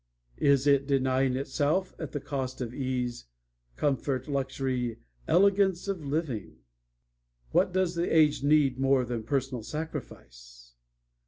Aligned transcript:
Is 0.39 0.65
it 0.65 0.87
denying 0.87 1.35
itself 1.35 1.93
at 1.99 2.11
the 2.11 2.19
cost 2.19 2.59
of 2.59 2.73
ease, 2.73 3.27
comfort, 3.75 4.27
luxury, 4.27 4.97
elegance 5.27 5.87
of 5.87 6.03
living? 6.03 6.57
What 7.51 7.71
does 7.71 7.93
the 7.93 8.11
age 8.11 8.41
need 8.41 8.79
more 8.79 9.05
than 9.05 9.21
personal 9.21 9.61
sacrifice? 9.61 10.73